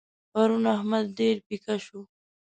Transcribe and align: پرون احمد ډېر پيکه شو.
پرون 0.31 0.63
احمد 0.75 1.05
ډېر 1.19 1.35
پيکه 1.47 1.75
شو. 1.85 1.99